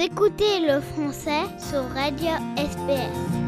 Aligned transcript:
Écoutez 0.00 0.60
le 0.60 0.80
français 0.80 1.42
sur 1.58 1.82
Radio 1.92 2.30
SPS. 2.56 3.47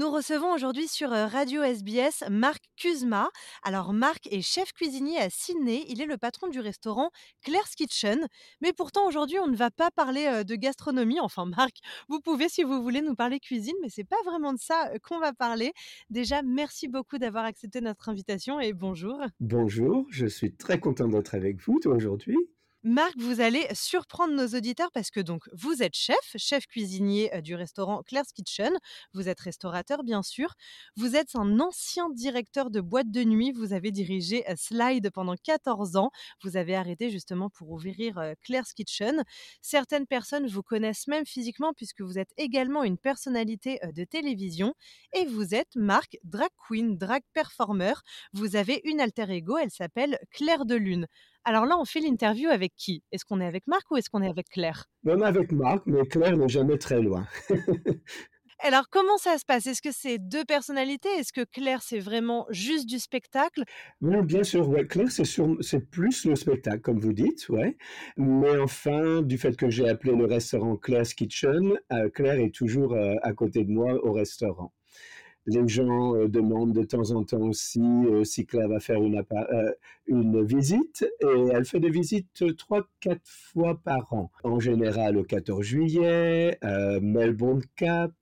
Nous 0.00 0.10
recevons 0.10 0.54
aujourd'hui 0.54 0.88
sur 0.88 1.10
Radio 1.10 1.62
SBS 1.62 2.24
Marc 2.30 2.62
Kuzma. 2.78 3.28
Alors 3.62 3.92
Marc 3.92 4.26
est 4.32 4.40
chef 4.40 4.72
cuisinier 4.72 5.18
à 5.18 5.28
Sydney, 5.28 5.84
il 5.90 6.00
est 6.00 6.06
le 6.06 6.16
patron 6.16 6.48
du 6.48 6.58
restaurant 6.58 7.10
Claire's 7.42 7.74
Kitchen. 7.74 8.26
Mais 8.62 8.72
pourtant 8.72 9.06
aujourd'hui 9.06 9.38
on 9.40 9.46
ne 9.46 9.54
va 9.54 9.70
pas 9.70 9.90
parler 9.90 10.42
de 10.42 10.54
gastronomie. 10.54 11.20
Enfin 11.20 11.44
Marc, 11.44 11.80
vous 12.08 12.18
pouvez 12.22 12.48
si 12.48 12.62
vous 12.62 12.82
voulez 12.82 13.02
nous 13.02 13.14
parler 13.14 13.40
cuisine, 13.40 13.74
mais 13.82 13.90
c'est 13.90 14.08
pas 14.08 14.16
vraiment 14.24 14.54
de 14.54 14.58
ça 14.58 14.90
qu'on 15.02 15.18
va 15.18 15.34
parler. 15.34 15.74
Déjà 16.08 16.40
merci 16.40 16.88
beaucoup 16.88 17.18
d'avoir 17.18 17.44
accepté 17.44 17.82
notre 17.82 18.08
invitation 18.08 18.58
et 18.58 18.72
bonjour. 18.72 19.20
Bonjour, 19.38 20.06
je 20.08 20.24
suis 20.24 20.56
très 20.56 20.80
content 20.80 21.08
d'être 21.08 21.34
avec 21.34 21.60
vous 21.60 21.78
aujourd'hui. 21.84 22.38
Marc, 22.82 23.12
vous 23.18 23.42
allez 23.42 23.66
surprendre 23.74 24.32
nos 24.32 24.56
auditeurs 24.56 24.90
parce 24.90 25.10
que 25.10 25.20
donc 25.20 25.42
vous 25.52 25.82
êtes 25.82 25.94
chef, 25.94 26.16
chef 26.36 26.66
cuisinier 26.66 27.30
du 27.42 27.54
restaurant 27.54 28.02
Claire's 28.02 28.32
Kitchen. 28.32 28.72
Vous 29.12 29.28
êtes 29.28 29.38
restaurateur, 29.38 30.02
bien 30.02 30.22
sûr. 30.22 30.54
Vous 30.96 31.14
êtes 31.14 31.36
un 31.36 31.60
ancien 31.60 32.08
directeur 32.08 32.70
de 32.70 32.80
boîte 32.80 33.10
de 33.10 33.22
nuit. 33.22 33.52
Vous 33.52 33.74
avez 33.74 33.90
dirigé 33.90 34.44
Slide 34.56 35.10
pendant 35.10 35.34
14 35.36 35.96
ans. 35.96 36.10
Vous 36.42 36.56
avez 36.56 36.74
arrêté 36.74 37.10
justement 37.10 37.50
pour 37.50 37.70
ouvrir 37.70 38.18
Claire's 38.40 38.72
Kitchen. 38.72 39.24
Certaines 39.60 40.06
personnes 40.06 40.46
vous 40.46 40.62
connaissent 40.62 41.06
même 41.06 41.26
physiquement 41.26 41.74
puisque 41.74 42.00
vous 42.00 42.18
êtes 42.18 42.32
également 42.38 42.82
une 42.82 42.96
personnalité 42.96 43.78
de 43.94 44.04
télévision. 44.04 44.72
Et 45.12 45.26
vous 45.26 45.54
êtes 45.54 45.76
Marc, 45.76 46.16
drag 46.24 46.48
queen, 46.66 46.96
drag 46.96 47.22
performer. 47.34 47.92
Vous 48.32 48.56
avez 48.56 48.80
une 48.84 49.02
alter 49.02 49.30
ego, 49.30 49.58
elle 49.58 49.70
s'appelle 49.70 50.18
Claire 50.30 50.64
de 50.64 50.76
Lune. 50.76 51.06
Alors 51.44 51.64
là, 51.64 51.76
on 51.78 51.84
fait 51.84 52.00
l'interview 52.00 52.50
avec 52.50 52.74
qui? 52.76 53.02
Est-ce 53.12 53.24
qu'on 53.24 53.40
est 53.40 53.46
avec 53.46 53.66
Marc 53.66 53.90
ou 53.90 53.96
est-ce 53.96 54.10
qu'on 54.10 54.22
est 54.22 54.28
avec 54.28 54.48
Claire? 54.50 54.84
On 55.06 55.20
est 55.20 55.24
avec 55.24 55.52
Marc, 55.52 55.82
mais 55.86 56.06
Claire 56.06 56.36
n'est 56.36 56.48
jamais 56.48 56.76
très 56.76 57.00
loin. 57.00 57.26
Alors, 58.62 58.90
comment 58.90 59.16
ça 59.16 59.38
se 59.38 59.46
passe? 59.46 59.66
Est-ce 59.66 59.80
que 59.80 59.90
c'est 59.90 60.18
deux 60.18 60.44
personnalités? 60.44 61.08
Est-ce 61.18 61.32
que 61.32 61.44
Claire, 61.50 61.80
c'est 61.80 61.98
vraiment 61.98 62.46
juste 62.50 62.86
du 62.86 62.98
spectacle? 62.98 63.64
Oui, 64.02 64.22
bien 64.22 64.42
sûr. 64.42 64.68
Ouais. 64.68 64.86
Claire, 64.86 65.10
c'est, 65.10 65.24
c'est 65.24 65.90
plus 65.90 66.26
le 66.26 66.36
spectacle, 66.36 66.80
comme 66.80 67.00
vous 67.00 67.14
dites. 67.14 67.48
Ouais. 67.48 67.78
Mais 68.18 68.58
enfin, 68.58 69.22
du 69.22 69.38
fait 69.38 69.56
que 69.56 69.70
j'ai 69.70 69.88
appelé 69.88 70.14
le 70.14 70.26
restaurant 70.26 70.76
Claire's 70.76 71.14
Kitchen, 71.14 71.78
euh, 71.90 72.10
Claire 72.10 72.38
est 72.38 72.54
toujours 72.54 72.92
euh, 72.92 73.14
à 73.22 73.32
côté 73.32 73.64
de 73.64 73.70
moi 73.70 73.94
au 74.04 74.12
restaurant. 74.12 74.74
Les 75.46 75.66
gens 75.66 76.14
euh, 76.14 76.28
demandent 76.28 76.74
de 76.74 76.84
temps 76.84 77.10
en 77.12 77.24
temps 77.24 77.50
euh, 77.50 78.24
si 78.24 78.46
Claire 78.46 78.68
va 78.68 78.78
faire 78.78 79.02
une, 79.02 79.22
euh, 79.32 79.72
une 80.06 80.44
visite 80.44 81.06
et 81.20 81.48
elle 81.52 81.64
fait 81.64 81.80
des 81.80 81.90
visites 81.90 82.56
trois, 82.56 82.86
quatre 83.00 83.26
fois 83.26 83.80
par 83.82 84.12
an. 84.12 84.30
En 84.44 84.60
général 84.60 85.16
au 85.16 85.24
14 85.24 85.62
juillet, 85.62 86.58
Melbourne 87.00 87.62
Cap, 87.76 88.12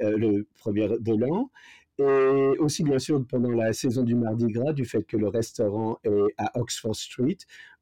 le 0.00 0.42
premier 0.58 0.88
de 0.88 1.14
l'an. 1.14 1.50
Et 1.98 2.58
aussi, 2.58 2.84
bien 2.84 2.98
sûr, 2.98 3.24
pendant 3.28 3.50
la 3.50 3.72
saison 3.72 4.02
du 4.02 4.14
Mardi 4.14 4.46
Gras, 4.46 4.72
du 4.72 4.84
fait 4.84 5.04
que 5.04 5.16
le 5.16 5.28
restaurant 5.28 5.98
est 6.04 6.34
à 6.38 6.58
Oxford 6.58 6.96
Street, 6.96 7.38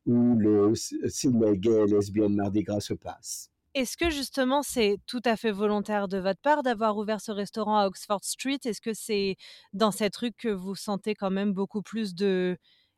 où 0.07 0.37
le 0.37 0.75
Sydney 0.75 1.57
Gay 1.59 1.87
Lesbian 1.87 2.31
Mardi 2.31 2.63
Gras 2.63 2.81
se 2.81 2.95
passe. 2.95 3.51
Est-ce 3.75 3.97
que 3.97 4.11
justement 4.11 4.63
c'est 4.63 4.97
tout 5.07 5.21
à 5.25 5.37
fait 5.37 5.53
volontaire 5.53 6.09
de 6.09 6.19
votre 6.19 6.41
part 6.41 6.63
d'avoir 6.65 6.97
ouvert 6.97 7.21
ce 7.21 7.31
restaurant 7.31 7.79
à 7.79 7.87
Oxford 7.87 8.25
Street? 8.25 8.59
Est-ce 8.65 8.81
que 8.81 8.95
c'est 8.95 9.37
dans 9.73 9.93
cette 9.93 10.17
rue 10.17 10.33
que 10.33 10.49
vous 10.49 10.75
sentez 10.75 11.15
quand 11.15 11.31
même 11.31 11.53
beaucoup 11.53 11.83
plus 11.83 12.15
de 12.15 12.57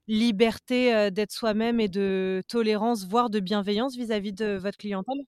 liberté 0.09 1.11
d'être 1.11 1.33
soi-même 1.33 1.79
et 1.79 1.89
de 1.89 2.43
tolérance, 2.49 3.07
voire 3.07 3.29
de 3.31 3.41
bienveillance 3.41 3.97
vis-à-vis 3.97 4.33
de 4.33 4.57
votre 4.57 4.79
clientèle? 4.79 5.19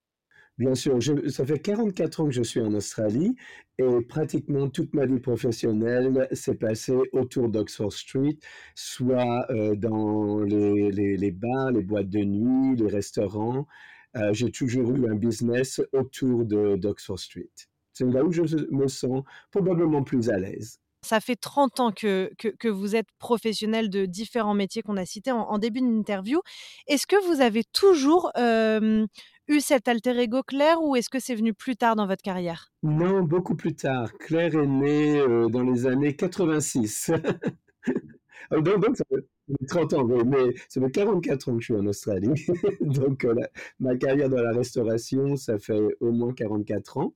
Bien 0.56 0.74
sûr, 0.76 0.98
ça 1.28 1.44
fait 1.44 1.58
44 1.58 2.20
ans 2.20 2.26
que 2.26 2.30
je 2.32 2.42
suis 2.42 2.60
en 2.60 2.72
Australie 2.74 3.34
et 3.78 4.00
pratiquement 4.08 4.68
toute 4.68 4.94
ma 4.94 5.04
vie 5.04 5.18
professionnelle 5.18 6.28
s'est 6.30 6.54
passée 6.54 6.96
autour 7.12 7.48
d'Oxford 7.48 7.92
Street, 7.92 8.38
soit 8.76 9.48
dans 9.76 10.40
les, 10.42 10.92
les, 10.92 11.30
bars, 11.32 11.72
les 11.72 11.82
boîtes 11.82 12.08
de 12.08 12.20
nuit, 12.20 12.76
les 12.76 12.88
restaurants. 12.88 13.66
Euh, 14.16 14.32
j'ai 14.32 14.50
toujours 14.50 14.94
eu 14.94 15.10
un 15.10 15.14
business 15.14 15.80
autour 15.92 16.44
d'Oxford 16.44 17.18
Street. 17.18 17.50
C'est 17.92 18.04
là 18.04 18.24
où 18.24 18.32
je 18.32 18.42
me 18.70 18.88
sens 18.88 19.22
probablement 19.50 20.02
plus 20.02 20.30
à 20.30 20.38
l'aise. 20.38 20.78
Ça 21.02 21.20
fait 21.20 21.36
30 21.36 21.80
ans 21.80 21.92
que, 21.92 22.30
que, 22.38 22.68
vous 22.68 22.96
êtes 22.96 23.08
professionnel 23.18 23.90
de 23.90 24.06
différents 24.06 24.54
métiers 24.54 24.82
qu'on 24.82 24.96
a 24.96 25.04
cités 25.04 25.32
en, 25.32 25.58
début 25.58 25.82
d'interview. 25.82 26.40
Est-ce 26.86 27.06
que 27.06 27.16
vous 27.26 27.42
avez 27.42 27.62
toujours 27.62 28.32
eu 28.38 29.60
cet 29.60 29.86
alter 29.86 30.18
ego 30.18 30.42
Claire 30.42 30.80
ou 30.82 30.96
est-ce 30.96 31.10
que 31.10 31.20
c'est 31.20 31.34
venu 31.34 31.52
plus 31.52 31.76
tard 31.76 31.94
dans 31.94 32.06
votre 32.06 32.22
carrière? 32.22 32.72
Non, 32.82 33.22
beaucoup 33.22 33.54
plus 33.54 33.74
tard. 33.76 34.14
Claire 34.14 34.54
est 34.54 34.66
née 34.66 35.22
dans 35.50 35.62
les 35.62 35.86
années 35.86 36.16
86. 36.16 37.10
donc, 38.50 38.80
donc 38.80 38.96
ça, 38.96 39.04
30 39.68 39.92
ans, 39.94 40.06
mais 40.06 40.54
ça 40.68 40.80
fait 40.80 40.90
44 40.90 41.48
ans 41.48 41.54
que 41.54 41.60
je 41.60 41.64
suis 41.64 41.74
en 41.74 41.86
Australie. 41.86 42.46
Donc, 42.80 43.24
euh, 43.24 43.34
ma 43.78 43.96
carrière 43.96 44.28
dans 44.28 44.42
la 44.42 44.52
restauration, 44.52 45.36
ça 45.36 45.58
fait 45.58 45.80
au 46.00 46.12
moins 46.12 46.32
44 46.32 46.98
ans. 46.98 47.14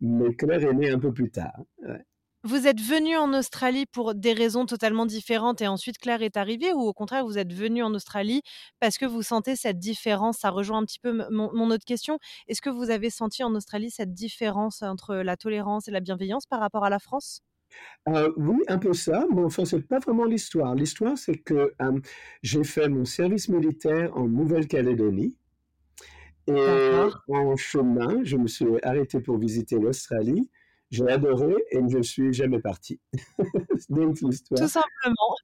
Mais 0.00 0.34
Claire 0.34 0.64
est 0.64 0.74
née 0.74 0.90
un 0.90 0.98
peu 0.98 1.12
plus 1.12 1.30
tard. 1.30 1.62
Vous 2.44 2.66
êtes 2.66 2.80
venu 2.80 3.16
en 3.16 3.32
Australie 3.34 3.86
pour 3.86 4.16
des 4.16 4.32
raisons 4.32 4.66
totalement 4.66 5.06
différentes 5.06 5.60
et 5.60 5.68
ensuite 5.68 5.96
Claire 5.98 6.22
est 6.22 6.36
arrivée 6.36 6.72
ou 6.72 6.80
au 6.80 6.92
contraire 6.92 7.24
vous 7.24 7.38
êtes 7.38 7.52
venu 7.52 7.84
en 7.84 7.94
Australie 7.94 8.42
parce 8.80 8.98
que 8.98 9.06
vous 9.06 9.22
sentez 9.22 9.54
cette 9.54 9.78
différence? 9.78 10.38
Ça 10.38 10.50
rejoint 10.50 10.78
un 10.78 10.84
petit 10.84 10.98
peu 10.98 11.24
mon 11.30 11.70
autre 11.70 11.84
question. 11.84 12.18
Est-ce 12.48 12.60
que 12.60 12.68
vous 12.68 12.90
avez 12.90 13.10
senti 13.10 13.44
en 13.44 13.54
Australie 13.54 13.92
cette 13.92 14.12
différence 14.12 14.82
entre 14.82 15.14
la 15.14 15.36
tolérance 15.36 15.86
et 15.86 15.92
la 15.92 16.00
bienveillance 16.00 16.46
par 16.46 16.58
rapport 16.58 16.84
à 16.84 16.90
la 16.90 16.98
France? 16.98 17.42
Euh, 18.08 18.32
oui, 18.36 18.56
un 18.68 18.78
peu 18.78 18.92
ça, 18.94 19.26
mais 19.32 19.42
enfin, 19.42 19.64
c'est 19.64 19.86
pas 19.86 20.00
vraiment 20.00 20.24
l'histoire. 20.24 20.74
L'histoire, 20.74 21.16
c'est 21.16 21.36
que 21.36 21.72
euh, 21.80 22.00
j'ai 22.42 22.64
fait 22.64 22.88
mon 22.88 23.04
service 23.04 23.48
militaire 23.48 24.16
en 24.16 24.26
Nouvelle-Calédonie. 24.26 25.36
Et 26.48 26.52
en 27.28 27.56
chemin, 27.56 28.24
je 28.24 28.36
me 28.36 28.48
suis 28.48 28.66
arrêté 28.82 29.20
pour 29.20 29.38
visiter 29.38 29.78
l'Australie. 29.78 30.50
J'ai 30.90 31.08
adoré 31.08 31.54
et 31.70 31.78
je 31.88 31.98
ne 31.98 32.02
suis 32.02 32.32
jamais 32.32 32.58
parti. 32.58 33.00
Donc, 33.88 34.20
l'histoire. 34.20 34.60
Tout 34.60 34.68
simplement. 34.68 35.36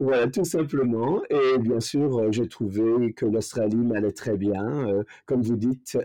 Voilà, 0.00 0.28
tout 0.28 0.44
simplement. 0.44 1.22
Et 1.28 1.58
bien 1.58 1.80
sûr, 1.80 2.18
euh, 2.18 2.32
j'ai 2.32 2.48
trouvé 2.48 3.12
que 3.12 3.26
l'Australie 3.26 3.76
m'allait 3.76 4.12
très 4.12 4.38
bien. 4.38 5.04
comme 5.26 5.42
vous 5.42 5.56
dites, 5.56 5.98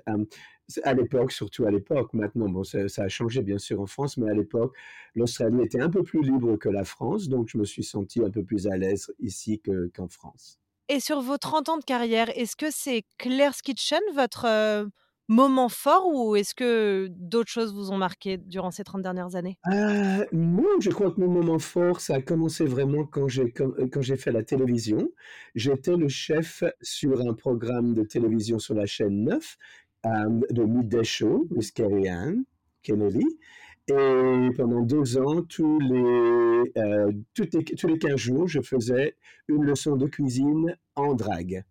à 0.83 0.93
l'époque, 0.93 1.31
surtout 1.31 1.65
à 1.65 1.71
l'époque, 1.71 2.13
maintenant, 2.13 2.49
bon, 2.49 2.63
ça, 2.63 2.79
a 2.97 3.07
changé 3.07 3.41
bien 3.41 3.57
sûr 3.57 3.81
en 3.81 3.87
France, 3.87 4.17
mais 4.17 4.29
à 4.29 4.33
l'époque, 4.33 4.75
l'Australie 5.15 5.63
était 5.63 5.81
un 5.81 5.89
peu 5.89 6.03
plus 6.03 6.21
libre 6.21 6.57
que 6.57 6.69
la 6.69 6.83
France, 6.83 7.29
donc 7.29 7.49
je 7.49 7.57
me 7.57 7.65
suis 7.65 7.83
senti 7.83 8.23
un 8.23 8.29
peu 8.29 8.43
plus 8.43 8.67
à 8.67 8.77
l'aise 8.77 9.13
ici 9.19 9.61
qu'en 9.95 10.07
France. 10.07 10.59
Et 10.89 10.99
sur 10.99 11.21
vos 11.21 11.37
30 11.37 11.69
ans 11.69 11.77
de 11.77 11.83
carrière, 11.83 12.29
est-ce 12.37 12.55
que 12.55 12.69
c'est 12.69 13.03
Claire's 13.17 13.61
Kitchen 13.61 14.01
votre 14.13 14.45
euh, 14.45 14.85
moment 15.31 15.69
fort 15.69 16.07
ou 16.13 16.35
est-ce 16.35 16.53
que 16.53 17.07
d'autres 17.09 17.49
choses 17.49 17.73
vous 17.73 17.91
ont 17.91 17.97
marqué 17.97 18.37
durant 18.37 18.69
ces 18.69 18.83
30 18.83 19.01
dernières 19.01 19.35
années? 19.35 19.57
Euh, 19.71 20.25
Moi, 20.33 20.69
je 20.79 20.89
crois 20.89 21.11
que 21.11 21.21
mon 21.21 21.29
moment 21.29 21.59
fort, 21.59 22.01
ça 22.01 22.15
a 22.15 22.21
commencé 22.21 22.65
vraiment 22.65 23.05
quand 23.05 23.29
j'ai, 23.29 23.51
quand, 23.51 23.71
quand 23.91 24.01
j'ai 24.01 24.17
fait 24.17 24.31
la 24.31 24.43
télévision. 24.43 25.09
J'étais 25.55 25.95
le 25.95 26.09
chef 26.09 26.63
sur 26.81 27.21
un 27.21 27.33
programme 27.33 27.93
de 27.93 28.03
télévision 28.03 28.59
sur 28.59 28.75
la 28.75 28.85
chaîne 28.85 29.23
9 29.23 29.57
de 30.03 30.63
Midday 30.63 31.03
Show, 31.03 31.47
Miss 31.51 31.71
Carrie 31.71 32.09
Ann 32.09 32.43
Kennedy. 32.83 33.25
Et 33.87 34.49
pendant 34.55 34.81
deux 34.81 35.17
ans, 35.17 35.41
tous 35.43 35.79
les, 35.79 36.71
euh, 36.77 37.11
tous 37.33 37.87
les 37.87 37.97
15 37.97 38.15
jours, 38.15 38.47
je 38.47 38.61
faisais 38.61 39.15
une 39.47 39.65
leçon 39.65 39.95
de 39.95 40.07
cuisine 40.07 40.77
en 40.95 41.13
drague. 41.13 41.63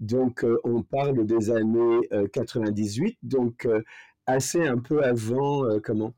Donc, 0.00 0.44
euh, 0.44 0.58
on 0.64 0.82
parle 0.82 1.24
des 1.24 1.50
années 1.50 2.00
98, 2.32 3.10
euh, 3.10 3.14
donc 3.22 3.68
assez 4.26 4.66
un 4.66 4.78
peu 4.78 5.02
avant, 5.04 5.64
comment 5.82 6.14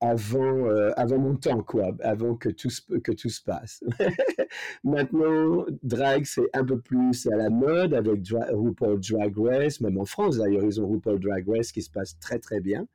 avant, 0.00 0.66
euh, 0.66 0.90
avant 0.96 1.18
mon 1.18 1.36
temps, 1.36 1.62
quoi, 1.62 1.92
avant 2.00 2.34
que 2.34 2.48
tout, 2.48 2.70
que 3.04 3.12
tout 3.12 3.28
se 3.28 3.42
passe. 3.42 3.82
Maintenant, 4.84 5.66
drag, 5.82 6.24
c'est 6.24 6.48
un 6.54 6.64
peu 6.64 6.80
plus 6.80 7.26
à 7.26 7.36
la 7.36 7.50
mode 7.50 7.94
avec 7.94 8.20
RuPaul 8.50 9.00
Drag 9.00 9.34
Race, 9.36 9.80
même 9.80 9.98
en 9.98 10.06
France 10.06 10.38
d'ailleurs, 10.38 10.64
ils 10.64 10.80
ont 10.80 10.88
RuPaul 10.88 11.20
Drag 11.20 11.48
Race 11.48 11.72
qui 11.72 11.82
se 11.82 11.90
passe 11.90 12.18
très 12.18 12.38
très 12.38 12.60
bien. 12.60 12.86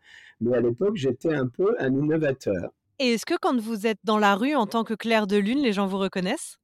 Mais 0.42 0.56
à 0.56 0.62
l'époque, 0.62 0.96
j'étais 0.96 1.34
un 1.34 1.48
peu 1.48 1.75
un 1.80 1.94
innovateur. 1.94 2.74
Et 3.00 3.13
est-ce 3.13 3.25
que 3.25 3.36
quand 3.39 3.59
vous 3.59 3.88
êtes 3.88 4.00
dans 4.03 4.18
la 4.18 4.36
rue 4.36 4.56
en 4.56 4.68
tant 4.68 4.83
que 4.83 4.94
Claire 4.94 5.27
de 5.27 5.38
Lune, 5.38 5.62
les 5.62 5.74
gens 5.74 5.86
vous 5.86 5.97
reconnaissent? 5.97 6.57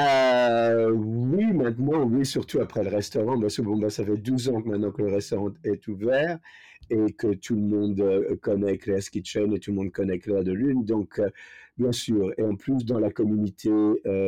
Euh, 0.00 0.90
oui, 0.90 1.44
maintenant, 1.52 2.04
oui, 2.04 2.24
surtout 2.24 2.60
après 2.60 2.82
le 2.82 2.90
restaurant. 2.90 3.38
Parce 3.38 3.56
que 3.56 3.62
bon, 3.62 3.88
ça 3.90 4.04
fait 4.04 4.16
12 4.16 4.48
ans 4.48 4.62
que 4.62 4.68
maintenant 4.68 4.90
que 4.90 5.02
le 5.02 5.12
restaurant 5.12 5.50
est 5.64 5.86
ouvert 5.88 6.38
et 6.90 7.12
que 7.12 7.34
tout 7.34 7.54
le 7.56 7.62
monde 7.62 8.00
euh, 8.00 8.36
connaît 8.36 8.78
Claire's 8.78 9.10
Kitchen 9.10 9.52
et 9.54 9.60
tout 9.60 9.70
le 9.70 9.76
monde 9.76 9.92
connaît 9.92 10.18
Claire 10.18 10.44
de 10.44 10.52
Lune. 10.52 10.84
Donc, 10.84 11.18
euh, 11.18 11.28
Bien 11.78 11.92
sûr, 11.92 12.32
et 12.38 12.42
en 12.42 12.56
plus 12.56 12.86
dans 12.86 12.98
la 12.98 13.10
communauté 13.10 13.68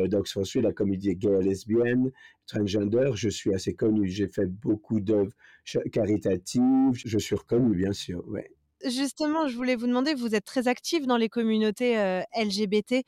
d'Oxford 0.07 0.45
Street, 0.45 0.61
la 0.61 0.71
communauté 0.71 1.15
gay 1.15 1.41
lesbienne, 1.41 2.11
transgender, 2.45 3.09
je 3.15 3.27
suis 3.27 3.51
assez 3.55 3.73
connu. 3.73 4.07
J'ai 4.07 4.27
fait 4.27 4.45
beaucoup 4.45 4.99
d'œuvres 4.99 5.31
caritatives, 5.91 6.91
je 6.93 7.17
suis 7.17 7.35
reconnu, 7.35 7.75
bien 7.75 7.91
sûr. 7.91 8.23
Justement, 8.85 9.47
je 9.47 9.55
voulais 9.55 9.75
vous 9.75 9.87
demander, 9.87 10.13
vous 10.13 10.35
êtes 10.35 10.45
très 10.45 10.67
active 10.67 11.05
dans 11.05 11.17
les 11.17 11.29
communautés 11.29 11.99
euh, 11.99 12.21
LGBT. 12.35 13.03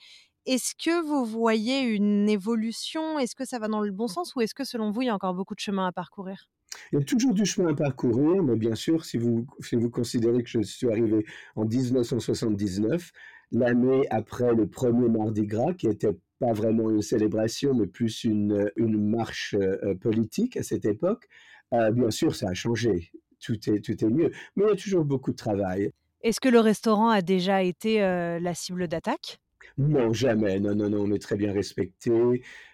Est-ce 0.46 0.74
que 0.76 1.02
vous 1.06 1.24
voyez 1.26 1.82
une 1.82 2.28
évolution? 2.28 3.20
Est-ce 3.20 3.36
que 3.36 3.46
ça 3.46 3.60
va 3.60 3.68
dans 3.68 3.82
le 3.82 3.92
bon 3.92 4.08
sens 4.08 4.36
ou 4.36 4.42
est-ce 4.42 4.56
que 4.56 4.64
selon 4.64 4.92
vous, 4.92 5.04
il 5.04 5.06
y 5.06 5.10
a 5.10 5.16
encore 5.16 5.34
beaucoup 5.34 5.56
de 5.56 5.60
chemin 5.60 5.88
à 5.88 5.92
parcourir? 5.92 6.50
Il 6.92 7.00
y 7.00 7.02
a 7.02 7.06
toujours 7.06 7.34
du 7.34 7.46
chemin 7.46 7.72
à 7.72 7.76
parcourir, 7.76 8.44
mais 8.44 8.56
bien 8.56 8.76
sûr, 8.76 9.06
si 9.06 9.18
vous, 9.18 9.46
si 9.60 9.76
vous 9.76 9.90
considérez 9.90 10.42
que 10.44 10.50
je 10.50 10.62
suis 10.62 10.90
arrivé 10.90 11.26
en 11.56 11.66
1979, 11.66 13.12
l'année 13.52 14.08
après 14.10 14.54
le 14.54 14.68
premier 14.68 15.10
Mardi 15.10 15.46
Gras, 15.46 15.74
qui 15.74 15.88
était 15.88 16.18
pas 16.40 16.54
vraiment 16.54 16.90
une 16.90 17.02
célébration, 17.02 17.74
mais 17.74 17.88
plus 17.88 18.24
une, 18.24 18.72
une 18.76 18.98
marche 18.98 19.56
euh, 19.60 19.96
politique 19.96 20.58
à 20.58 20.64
cette 20.64 20.86
époque, 20.86 21.28
euh, 21.74 21.92
bien 21.92 22.10
sûr, 22.10 22.36
ça 22.36 22.50
a 22.50 22.54
changé. 22.54 23.12
Tout 23.42 23.58
est, 23.70 23.84
tout 23.84 24.06
est 24.06 24.10
mieux. 24.10 24.32
Mais 24.56 24.66
il 24.66 24.70
y 24.70 24.72
a 24.72 24.76
toujours 24.76 25.06
beaucoup 25.06 25.32
de 25.32 25.38
travail. 25.38 25.92
Est-ce 26.24 26.40
que 26.40 26.50
le 26.50 26.60
restaurant 26.60 27.10
a 27.10 27.22
déjà 27.22 27.64
été 27.64 28.04
euh, 28.04 28.40
la 28.40 28.54
cible 28.54 28.88
d'attaque? 28.88 29.40
Non, 29.78 30.14
jamais. 30.14 30.60
Non, 30.60 30.76
non, 30.76 30.90
non, 30.90 31.02
on 31.02 31.12
est 31.12 31.22
très 31.22 31.36
bien 31.36 31.52
respecté. 31.52 32.12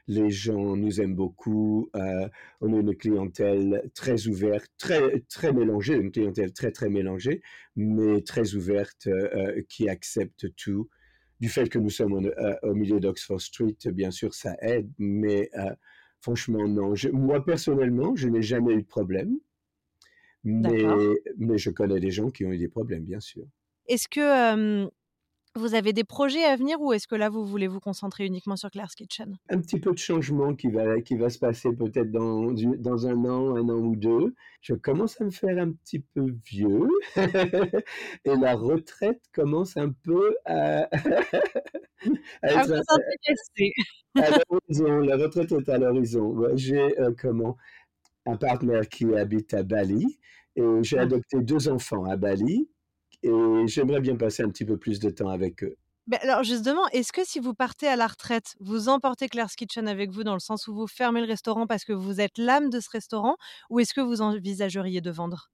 Les 0.07 0.29
gens 0.29 0.75
nous 0.75 0.99
aiment 0.99 1.15
beaucoup. 1.15 1.89
Euh, 1.95 2.27
on 2.59 2.73
a 2.73 2.79
une 2.79 2.95
clientèle 2.95 3.89
très 3.93 4.27
ouverte, 4.27 4.69
très, 4.77 5.21
très 5.29 5.53
mélangée, 5.53 5.95
une 5.95 6.11
clientèle 6.11 6.51
très, 6.51 6.71
très 6.71 6.89
mélangée, 6.89 7.41
mais 7.75 8.21
très 8.21 8.55
ouverte, 8.55 9.07
euh, 9.07 9.61
qui 9.69 9.87
accepte 9.87 10.53
tout. 10.55 10.89
Du 11.39 11.49
fait 11.49 11.69
que 11.69 11.77
nous 11.77 11.91
sommes 11.91 12.31
au 12.63 12.73
milieu 12.73 12.99
d'Oxford 12.99 13.39
Street, 13.39 13.77
bien 13.93 14.09
sûr, 14.09 14.33
ça 14.33 14.55
aide, 14.59 14.89
mais 14.97 15.51
franchement, 16.19 16.67
non. 16.67 16.95
moi, 17.13 17.45
personnellement, 17.45 18.15
je 18.15 18.27
n'ai 18.27 18.41
jamais 18.41 18.73
eu 18.73 18.81
de 18.81 18.87
problème, 18.87 19.37
mais, 20.47 20.83
mais 21.37 21.57
je 21.57 21.69
connais 21.69 21.99
des 21.99 22.11
gens 22.11 22.29
qui 22.29 22.45
ont 22.45 22.51
eu 22.51 22.57
des 22.57 22.69
problèmes, 22.69 23.03
bien 23.03 23.19
sûr. 23.19 23.43
Est-ce 23.87 24.07
que 24.07 24.89
vous 25.57 25.73
avez 25.73 25.91
des 25.91 26.03
projets 26.03 26.43
à 26.43 26.55
venir 26.55 26.79
ou 26.81 26.93
est-ce 26.93 27.07
que 27.07 27.15
là, 27.15 27.29
vous 27.29 27.43
voulez 27.43 27.67
vous 27.67 27.79
concentrer 27.79 28.25
uniquement 28.25 28.55
sur 28.55 28.69
Claire's 28.69 28.95
Kitchen? 28.95 29.37
Un 29.49 29.59
petit 29.59 29.79
peu 29.79 29.91
de 29.91 29.97
changement 29.97 30.53
qui 30.55 30.69
va, 30.69 31.01
qui 31.01 31.15
va 31.15 31.29
se 31.29 31.39
passer 31.39 31.73
peut-être 31.73 32.11
dans, 32.11 32.51
dans 32.51 33.07
un 33.07 33.25
an, 33.25 33.55
un 33.55 33.67
an 33.67 33.79
ou 33.79 33.95
deux. 33.95 34.35
Je 34.61 34.75
commence 34.75 35.19
à 35.19 35.25
me 35.25 35.31
faire 35.31 35.57
un 35.57 35.71
petit 35.71 35.99
peu 35.99 36.35
vieux 36.45 36.87
et 38.25 38.35
la 38.35 38.55
retraite 38.55 39.21
commence 39.33 39.77
un 39.77 39.91
peu 40.03 40.37
à, 40.45 40.83
à 42.43 42.51
être 42.51 42.83
à, 44.15 44.29
l'horizon. 44.49 44.99
La 44.99 45.17
retraite 45.17 45.51
est 45.51 45.69
à 45.69 45.77
l'horizon. 45.77 46.55
J'ai 46.55 46.99
euh, 46.99 47.11
comment? 47.19 47.57
Un 48.27 48.37
partenaire 48.37 48.87
qui 48.87 49.05
habite 49.15 49.53
à 49.53 49.63
Bali 49.63 50.19
et 50.55 50.63
j'ai 50.81 50.99
ah. 50.99 51.03
adopté 51.03 51.41
deux 51.41 51.69
enfants 51.69 52.05
à 52.05 52.15
Bali 52.17 52.69
et 53.23 53.67
j'aimerais 53.67 54.01
bien 54.01 54.15
passer 54.15 54.43
un 54.43 54.49
petit 54.49 54.65
peu 54.65 54.77
plus 54.77 54.99
de 54.99 55.09
temps 55.09 55.29
avec 55.29 55.63
eux. 55.63 55.75
Ben 56.07 56.19
alors 56.21 56.43
justement, 56.43 56.87
est-ce 56.93 57.11
que 57.11 57.25
si 57.25 57.39
vous 57.39 57.53
partez 57.53 57.87
à 57.87 57.97
la 57.97 58.07
retraite, 58.07 58.55
vous 58.61 58.87
emportez 58.87 59.27
Claire's 59.27 59.55
Kitchen 59.55 59.89
avec 59.89 60.09
vous 60.09 60.23
dans 60.23 60.33
le 60.33 60.39
sens 60.39 60.67
où 60.67 60.73
vous 60.73 60.87
fermez 60.87 61.19
le 61.19 61.27
restaurant 61.27 61.67
parce 61.67 61.83
que 61.83 61.91
vous 61.91 62.21
êtes 62.21 62.37
l'âme 62.37 62.69
de 62.69 62.79
ce 62.79 62.89
restaurant 62.89 63.35
ou 63.69 63.81
est-ce 63.81 63.93
que 63.93 63.99
vous 63.99 64.21
envisageriez 64.21 65.01
de 65.01 65.11
vendre? 65.11 65.51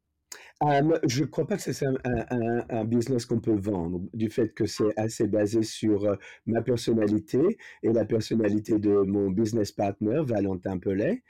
Je 0.62 1.22
ne 1.22 1.26
crois 1.26 1.48
pas 1.48 1.58
que 1.58 1.62
c'est 1.62 1.86
un, 1.86 1.96
un, 2.70 2.86
business 2.86 3.26
qu'on 3.26 3.40
peut 3.40 3.56
vendre, 3.56 4.02
du 4.14 4.30
fait 4.30 4.54
que 4.54 4.66
c'est 4.66 4.98
assez 4.98 5.28
basé 5.28 5.64
sur 5.64 6.06
euh, 6.06 6.16
ma 6.46 6.62
personnalité 6.62 7.58
et 7.82 7.92
la 7.92 8.06
personnalité 8.06 8.80
de 8.80 8.94
mon 8.94 9.30
business 9.30 9.72
partner, 9.72 10.22
Valentin 10.26 10.78
Pellet. 10.78 11.24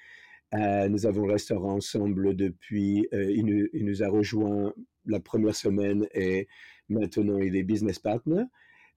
Euh, 0.54 0.88
nous 0.88 1.06
avons 1.06 1.26
le 1.26 1.34
restaurant 1.34 1.74
ensemble 1.74 2.36
depuis, 2.36 3.08
euh, 3.14 3.32
il, 3.32 3.70
il, 3.74 3.86
nous, 3.86 4.04
a 4.04 4.08
rejoint 4.08 4.74
la 5.06 5.20
première 5.20 5.56
semaine 5.56 6.08
et 6.14 6.48
maintenant 6.90 7.40
il 7.40 7.56
est 7.56 7.64
business 7.64 8.00
partner. 8.00 8.44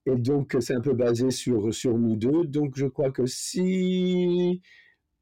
Et 0.05 0.15
donc, 0.15 0.55
c'est 0.59 0.73
un 0.73 0.81
peu 0.81 0.93
basé 0.93 1.31
sur, 1.31 1.73
sur 1.73 1.97
nous 1.97 2.15
deux. 2.15 2.45
Donc, 2.45 2.77
je 2.77 2.85
crois 2.85 3.11
que 3.11 3.25
si 3.25 4.61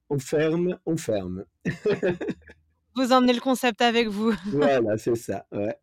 on 0.10 0.20
ferme, 0.20 0.78
on 0.86 0.98
ferme. 0.98 1.46
vous 2.96 3.12
emmenez 3.12 3.34
le 3.34 3.42
concept 3.42 3.82
avec 3.82 4.08
vous. 4.08 4.34
voilà, 4.48 4.98
c'est 4.98 5.16
ça. 5.16 5.48
Ouais. 5.52 5.76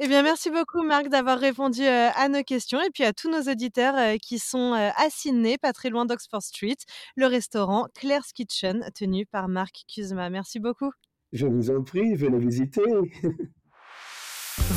Eh 0.00 0.08
bien, 0.08 0.24
merci 0.24 0.50
beaucoup, 0.50 0.82
Marc, 0.82 1.08
d'avoir 1.08 1.38
répondu 1.38 1.82
euh, 1.82 2.08
à 2.16 2.28
nos 2.28 2.42
questions 2.42 2.80
et 2.82 2.90
puis 2.92 3.04
à 3.04 3.12
tous 3.12 3.30
nos 3.30 3.42
auditeurs 3.42 3.94
euh, 3.96 4.16
qui 4.20 4.40
sont 4.40 4.72
euh, 4.72 4.90
à 4.96 5.08
Sydney, 5.08 5.56
pas 5.56 5.72
très 5.72 5.88
loin 5.88 6.04
d'Oxford 6.04 6.42
Street, 6.42 6.76
le 7.16 7.26
restaurant 7.26 7.86
Claire's 7.94 8.32
Kitchen, 8.32 8.84
tenu 8.92 9.24
par 9.24 9.46
Marc 9.48 9.84
Kuzma. 9.86 10.30
Merci 10.30 10.58
beaucoup. 10.58 10.90
Je 11.32 11.46
vous 11.46 11.70
en 11.70 11.84
prie, 11.84 12.16
venez 12.16 12.38
visiter. 12.38 12.82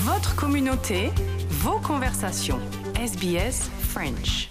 Votre 0.05 0.35
communauté, 0.35 1.09
vos 1.49 1.79
conversations. 1.79 2.59
SBS 2.95 3.69
French. 3.79 4.49